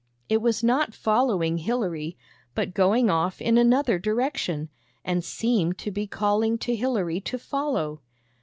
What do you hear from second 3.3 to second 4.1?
in another